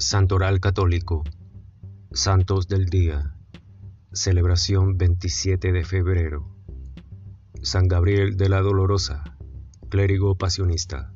Santoral 0.00 0.60
Católico 0.60 1.24
Santos 2.12 2.68
del 2.68 2.86
Día 2.86 3.34
Celebración 4.12 4.96
27 4.96 5.72
de 5.72 5.84
febrero. 5.84 6.54
San 7.62 7.88
Gabriel 7.88 8.36
de 8.36 8.48
la 8.48 8.60
Dolorosa 8.60 9.36
Clérigo 9.88 10.36
Pasionista. 10.36 11.12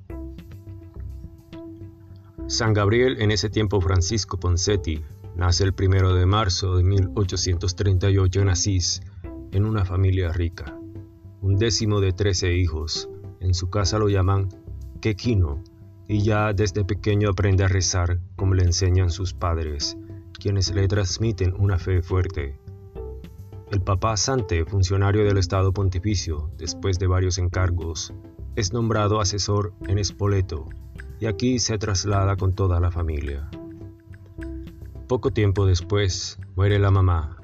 San 2.49 2.75
Gabriel 2.75 3.23
en 3.23 3.31
ese 3.31 3.51
tiempo 3.51 3.81
Francisco 3.81 4.41
Poncetti 4.41 5.01
nace 5.37 5.63
el 5.63 5.75
primero 5.75 6.13
de 6.13 6.27
marzo 6.27 6.77
de 6.77 6.83
1838 6.83 8.41
en 8.41 8.49
Asís 8.49 9.01
en 9.53 9.65
una 9.65 9.85
familia 9.85 10.33
rica. 10.33 10.77
Un 11.41 11.57
décimo 11.57 12.01
de 12.01 12.13
trece 12.13 12.57
hijos. 12.57 13.09
En 13.39 13.55
su 13.55 13.71
casa 13.71 14.01
lo 14.01 14.09
llaman 14.09 14.49
Quequino 15.01 15.63
y 16.09 16.23
ya 16.23 16.53
desde 16.53 16.85
pequeño 16.85 17.31
aprende 17.31 17.65
a 17.65 17.69
rezar 17.69 18.19
como 18.37 18.55
le 18.55 18.65
enseñan 18.65 19.11
sus 19.11 19.35
padres, 19.35 19.97
quienes 20.39 20.75
le 20.75 20.89
transmiten 20.89 21.55
una 21.59 21.79
fe 21.79 22.03
fuerte. 22.03 22.59
El 23.71 23.81
papá 23.81 24.17
Sante, 24.17 24.65
funcionario 24.65 25.25
del 25.25 25.39
Estado 25.39 25.73
Pontificio, 25.73 26.51
después 26.59 26.99
de 26.99 27.07
varios 27.07 27.39
encargos, 27.39 28.13
es 28.55 28.73
nombrado 28.73 29.21
asesor 29.21 29.73
en 29.89 29.99
Espoleto 29.99 30.69
y 31.21 31.27
aquí 31.27 31.59
se 31.59 31.79
traslada 31.79 32.37
con 32.37 32.53
toda 32.53 32.81
la 32.81 32.91
familia. 32.91 33.49
Poco 35.07 35.31
tiempo 35.31 35.67
después 35.67 36.39
muere 36.57 36.79
la 36.79 36.91
mamá, 36.91 37.37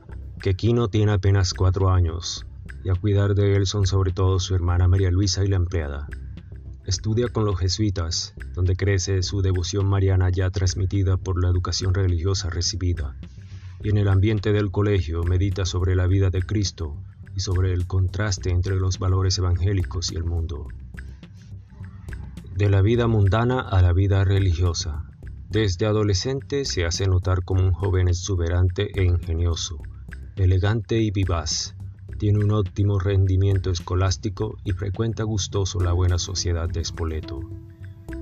que 0.43 0.55
Quino 0.55 0.89
tiene 0.89 1.13
apenas 1.13 1.55
cuatro 1.55 1.91
años, 1.91 2.45
y 2.85 2.91
a 2.91 2.95
cuidar 2.95 3.35
de 3.35 3.55
él 3.55 3.67
son 3.67 3.87
sobre 3.87 4.13
todo 4.13 4.41
su 4.41 4.55
hermana 4.55 4.89
María 4.89 5.11
Luisa 5.11 5.45
y 5.45 5.49
la 5.49 5.57
empleada. 5.57 6.09
Estudia 6.89 7.29
con 7.29 7.45
los 7.45 7.59
jesuitas, 7.59 8.33
donde 8.55 8.75
crece 8.75 9.23
su 9.23 9.43
devoción 9.43 9.87
mariana 9.87 10.31
ya 10.31 10.49
transmitida 10.49 11.19
por 11.19 11.39
la 11.39 11.51
educación 11.51 11.93
religiosa 11.93 12.49
recibida, 12.49 13.15
y 13.85 13.91
en 13.91 13.99
el 13.99 14.09
ambiente 14.09 14.55
del 14.55 14.71
colegio 14.71 15.23
medita 15.23 15.67
sobre 15.67 15.95
la 15.95 16.07
vida 16.07 16.31
de 16.31 16.41
Cristo 16.41 16.97
y 17.37 17.41
sobre 17.41 17.75
el 17.75 17.87
contraste 17.87 18.49
entre 18.49 18.77
los 18.77 18.99
valores 18.99 19.37
evangélicos 19.37 20.13
y 20.13 20.17
el 20.17 20.25
mundo. 20.25 20.69
De 22.57 22.71
la 22.71 22.81
vida 22.81 23.07
mundana 23.07 23.61
a 23.61 23.83
la 23.83 23.93
vida 23.93 24.25
religiosa. 24.25 25.11
Desde 25.51 25.85
adolescente 25.85 26.65
se 26.65 26.87
hace 26.87 27.07
notar 27.07 27.45
como 27.45 27.65
un 27.65 27.73
joven 27.73 28.09
exuberante 28.09 28.99
e 28.99 29.05
ingenioso, 29.05 29.77
elegante 30.37 30.99
y 31.03 31.11
vivaz, 31.11 31.75
tiene 32.19 32.45
un 32.45 32.51
óptimo 32.51 32.99
rendimiento 32.99 33.71
escolástico 33.71 34.59
y 34.65 34.73
frecuenta 34.73 35.23
gustoso 35.23 35.81
la 35.81 35.93
buena 35.93 36.19
sociedad 36.19 36.69
de 36.69 36.85
Spoleto. 36.85 37.41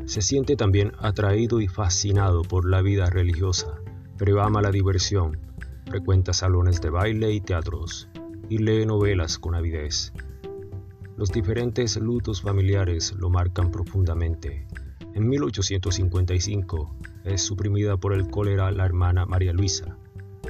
Se 0.04 0.20
siente 0.20 0.54
también 0.54 0.92
atraído 0.98 1.60
y 1.60 1.66
fascinado 1.66 2.42
por 2.42 2.68
la 2.68 2.82
vida 2.82 3.08
religiosa, 3.08 3.74
pero 4.18 4.42
ama 4.42 4.60
la 4.60 4.70
diversión, 4.70 5.38
frecuenta 5.86 6.34
salones 6.34 6.80
de 6.82 6.90
baile 6.90 7.32
y 7.32 7.40
teatros, 7.40 8.08
y 8.50 8.58
lee 8.58 8.84
novelas 8.84 9.38
con 9.38 9.54
avidez. 9.54 10.12
Los 11.16 11.32
diferentes 11.32 11.96
lutos 11.96 12.42
familiares 12.42 13.14
lo 13.18 13.30
marcan 13.30 13.70
profundamente. 13.70 14.66
En 15.14 15.26
1855 15.26 16.94
es 17.24 17.40
suprimida 17.40 17.96
por 17.96 18.12
el 18.12 18.28
cólera 18.28 18.70
la 18.70 18.84
hermana 18.84 19.24
María 19.24 19.54
Luisa, 19.54 19.96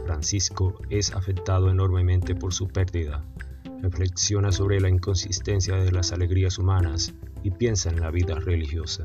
Francisco 0.06 0.80
es 0.88 1.12
afectado 1.12 1.68
enormemente 1.68 2.36
por 2.36 2.54
su 2.54 2.68
pérdida. 2.68 3.24
Reflexiona 3.82 4.52
sobre 4.52 4.80
la 4.80 4.88
inconsistencia 4.88 5.74
de 5.74 5.90
las 5.90 6.12
alegrías 6.12 6.58
humanas 6.58 7.12
y 7.42 7.50
piensa 7.50 7.90
en 7.90 8.00
la 8.00 8.12
vida 8.12 8.36
religiosa. 8.36 9.04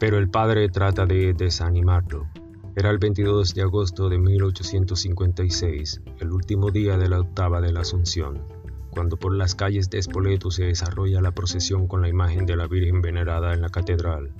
Pero 0.00 0.18
el 0.18 0.28
padre 0.28 0.68
trata 0.68 1.06
de 1.06 1.32
desanimarlo. 1.32 2.26
Era 2.74 2.90
el 2.90 2.98
22 2.98 3.54
de 3.54 3.62
agosto 3.62 4.08
de 4.08 4.18
1856, 4.18 6.00
el 6.18 6.32
último 6.32 6.72
día 6.72 6.98
de 6.98 7.08
la 7.08 7.20
octava 7.20 7.60
de 7.60 7.72
la 7.72 7.82
Asunción, 7.82 8.42
cuando 8.90 9.16
por 9.16 9.32
las 9.32 9.54
calles 9.54 9.90
de 9.90 9.98
Espoleto 9.98 10.50
se 10.50 10.64
desarrolla 10.64 11.20
la 11.20 11.36
procesión 11.36 11.86
con 11.86 12.02
la 12.02 12.08
imagen 12.08 12.46
de 12.46 12.56
la 12.56 12.66
Virgen 12.66 13.00
venerada 13.00 13.54
en 13.54 13.60
la 13.60 13.68
catedral. 13.68 14.32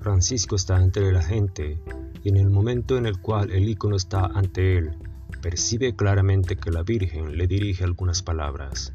Francisco 0.00 0.56
está 0.56 0.82
entre 0.82 1.12
la 1.12 1.22
gente 1.22 1.78
en 2.28 2.36
el 2.36 2.50
momento 2.50 2.96
en 2.96 3.06
el 3.06 3.20
cual 3.20 3.52
el 3.52 3.68
icono 3.68 3.96
está 3.96 4.26
ante 4.26 4.78
él, 4.78 4.96
percibe 5.42 5.94
claramente 5.94 6.56
que 6.56 6.70
la 6.70 6.82
Virgen 6.82 7.36
le 7.36 7.46
dirige 7.46 7.84
algunas 7.84 8.22
palabras. 8.22 8.92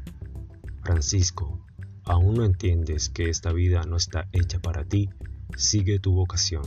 Francisco, 0.82 1.64
aún 2.04 2.34
no 2.34 2.44
entiendes 2.44 3.08
que 3.08 3.30
esta 3.30 3.52
vida 3.52 3.84
no 3.84 3.96
está 3.96 4.28
hecha 4.32 4.60
para 4.60 4.84
ti, 4.84 5.08
sigue 5.56 5.98
tu 5.98 6.12
vocación. 6.12 6.64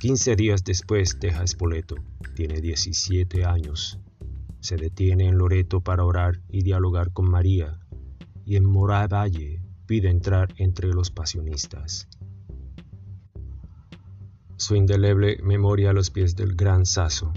Quince 0.00 0.34
días 0.36 0.64
después 0.64 1.20
deja 1.20 1.44
Espoleto, 1.44 1.96
tiene 2.34 2.60
17 2.60 3.44
años. 3.44 4.00
Se 4.60 4.76
detiene 4.76 5.28
en 5.28 5.38
Loreto 5.38 5.80
para 5.80 6.04
orar 6.04 6.40
y 6.48 6.62
dialogar 6.62 7.12
con 7.12 7.30
María, 7.30 7.78
y 8.44 8.56
en 8.56 8.64
Mora 8.64 9.06
Valle 9.06 9.62
pide 9.86 10.10
entrar 10.10 10.52
entre 10.56 10.88
los 10.88 11.10
pasionistas 11.10 12.08
su 14.56 14.74
indeleble 14.74 15.38
memoria 15.42 15.90
a 15.90 15.92
los 15.92 16.10
pies 16.10 16.34
del 16.34 16.54
gran 16.54 16.86
Saso. 16.86 17.32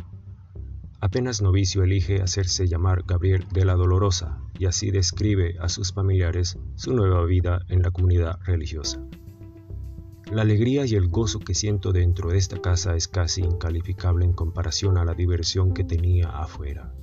Apenas 1.01 1.41
novicio 1.41 1.83
elige 1.83 2.21
hacerse 2.21 2.67
llamar 2.67 3.03
Gabriel 3.05 3.45
de 3.51 3.65
la 3.65 3.75
Dolorosa 3.75 4.41
y 4.57 4.65
así 4.65 4.91
describe 4.91 5.55
a 5.59 5.69
sus 5.69 5.93
familiares 5.93 6.57
su 6.75 6.93
nueva 6.93 7.25
vida 7.25 7.61
en 7.67 7.81
la 7.81 7.91
comunidad 7.91 8.39
religiosa. 8.45 9.01
La 10.31 10.43
alegría 10.43 10.85
y 10.85 10.95
el 10.95 11.07
gozo 11.09 11.39
que 11.39 11.55
siento 11.55 11.91
dentro 11.91 12.29
de 12.29 12.37
esta 12.37 12.61
casa 12.61 12.95
es 12.95 13.07
casi 13.07 13.41
incalificable 13.41 14.25
en 14.25 14.33
comparación 14.33 14.97
a 14.97 15.05
la 15.05 15.13
diversión 15.13 15.73
que 15.73 15.83
tenía 15.83 16.29
afuera. 16.29 16.93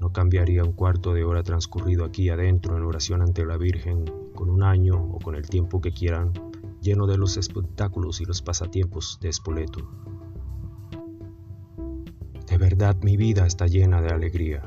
No 0.00 0.12
cambiaría 0.12 0.64
un 0.64 0.72
cuarto 0.72 1.14
de 1.14 1.24
hora 1.24 1.42
transcurrido 1.42 2.04
aquí 2.04 2.28
adentro 2.28 2.76
en 2.76 2.82
oración 2.82 3.22
ante 3.22 3.46
la 3.46 3.56
Virgen 3.56 4.04
con 4.34 4.50
un 4.50 4.62
año 4.62 4.94
o 4.94 5.18
con 5.18 5.34
el 5.34 5.48
tiempo 5.48 5.80
que 5.80 5.92
quieran 5.92 6.32
lleno 6.86 7.08
de 7.08 7.18
los 7.18 7.36
espectáculos 7.36 8.20
y 8.20 8.24
los 8.24 8.42
pasatiempos 8.42 9.18
de 9.20 9.32
Spoleto. 9.32 9.80
De 12.46 12.58
verdad 12.58 12.96
mi 13.02 13.16
vida 13.16 13.44
está 13.44 13.66
llena 13.66 14.00
de 14.00 14.10
alegría. 14.10 14.62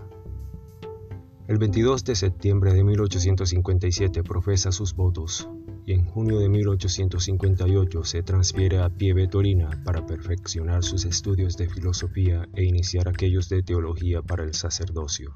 El 1.47 1.57
22 1.57 2.03
de 2.03 2.15
septiembre 2.15 2.73
de 2.73 2.83
1857 2.83 4.21
profesa 4.23 4.73
sus 4.73 4.93
votos 4.93 5.47
y 5.85 5.93
en 5.93 6.05
junio 6.05 6.39
de 6.39 6.49
1858 6.49 8.03
se 8.03 8.21
transfiere 8.21 8.79
a 8.79 8.89
Pieve 8.89 9.27
Torina 9.27 9.69
para 9.85 10.05
perfeccionar 10.05 10.83
sus 10.83 11.05
estudios 11.05 11.55
de 11.55 11.69
filosofía 11.69 12.49
e 12.53 12.65
iniciar 12.65 13.07
aquellos 13.07 13.47
de 13.47 13.63
teología 13.63 14.21
para 14.21 14.43
el 14.43 14.53
sacerdocio. 14.53 15.35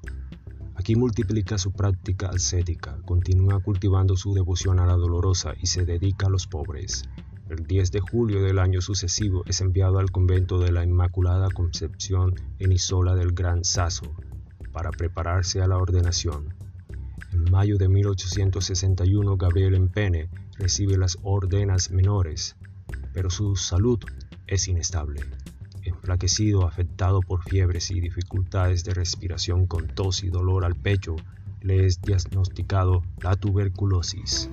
Aquí 0.83 0.97
multiplica 0.97 1.57
su 1.57 1.71
práctica 1.71 2.27
ascética, 2.27 2.97
continúa 3.05 3.61
cultivando 3.61 4.17
su 4.17 4.33
devoción 4.33 4.81
a 4.81 4.85
la 4.85 4.97
dolorosa 4.97 5.53
y 5.57 5.67
se 5.67 5.85
dedica 5.85 6.27
a 6.27 6.29
los 6.29 6.45
pobres. 6.45 7.03
El 7.47 7.66
10 7.66 7.89
de 7.94 8.01
julio 8.01 8.44
del 8.44 8.59
año 8.59 8.81
sucesivo 8.81 9.45
es 9.45 9.61
enviado 9.61 9.99
al 9.99 10.11
convento 10.11 10.59
de 10.59 10.73
la 10.73 10.83
Inmaculada 10.83 11.47
Concepción 11.51 12.35
en 12.59 12.73
Isola 12.73 13.16
del 13.16 13.31
Gran 13.31 13.63
Saso 13.63 14.13
para 14.73 14.91
prepararse 14.91 15.61
a 15.61 15.67
la 15.67 15.77
ordenación. 15.77 16.53
En 17.31 17.50
mayo 17.50 17.77
de 17.77 17.88
1861 17.88 19.38
Gabriel 19.38 19.75
Empene 19.75 20.29
recibe 20.57 20.97
las 20.97 21.17
ordenas 21.23 21.91
menores, 21.91 22.57
pero 23.13 23.29
su 23.29 23.55
salud 23.55 24.00
es 24.47 24.67
inestable 24.67 25.21
enflaquecido, 26.03 26.67
afectado 26.67 27.21
por 27.21 27.43
fiebres 27.43 27.89
y 27.89 28.01
dificultades 28.01 28.83
de 28.83 28.93
respiración 28.93 29.67
con 29.67 29.87
tos 29.87 30.21
y 30.25 30.29
dolor 30.29 30.65
al 30.65 30.75
pecho, 30.75 31.15
le 31.61 31.85
es 31.85 32.01
diagnosticado 32.01 33.03
la 33.21 33.37
tuberculosis. 33.37 34.50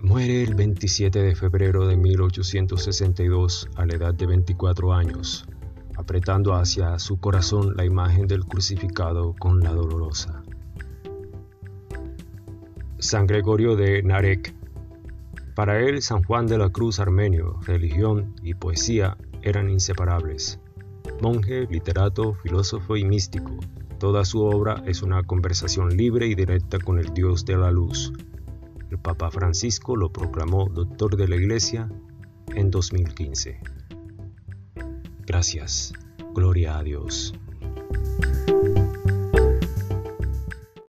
Muere 0.00 0.44
el 0.44 0.54
27 0.54 1.20
de 1.20 1.34
febrero 1.34 1.88
de 1.88 1.96
1862 1.96 3.68
a 3.74 3.84
la 3.84 3.96
edad 3.96 4.14
de 4.14 4.26
24 4.26 4.92
años, 4.92 5.44
apretando 5.96 6.54
hacia 6.54 6.96
su 7.00 7.18
corazón 7.18 7.74
la 7.76 7.84
imagen 7.84 8.28
del 8.28 8.44
crucificado 8.44 9.34
con 9.40 9.58
la 9.58 9.72
dolorosa. 9.72 10.44
San 13.00 13.26
Gregorio 13.26 13.74
de 13.74 14.04
Narek. 14.04 14.54
Para 15.56 15.80
él, 15.80 16.00
San 16.00 16.22
Juan 16.22 16.46
de 16.46 16.58
la 16.58 16.68
Cruz 16.70 17.00
armenio, 17.00 17.58
religión 17.66 18.36
y 18.44 18.54
poesía 18.54 19.16
eran 19.42 19.70
inseparables. 19.70 20.58
Monje, 21.20 21.66
literato, 21.70 22.34
filósofo 22.34 22.96
y 22.96 23.04
místico, 23.04 23.56
toda 23.98 24.24
su 24.24 24.42
obra 24.42 24.82
es 24.86 25.02
una 25.02 25.22
conversación 25.22 25.96
libre 25.96 26.26
y 26.26 26.34
directa 26.34 26.78
con 26.78 26.98
el 26.98 27.12
Dios 27.12 27.44
de 27.44 27.56
la 27.56 27.70
luz. 27.70 28.12
El 28.90 28.98
Papa 28.98 29.30
Francisco 29.30 29.96
lo 29.96 30.12
proclamó 30.12 30.68
doctor 30.68 31.16
de 31.16 31.28
la 31.28 31.36
Iglesia 31.36 31.90
en 32.54 32.70
2015. 32.70 33.60
Gracias. 35.26 35.92
Gloria 36.34 36.78
a 36.78 36.82
Dios. 36.82 37.34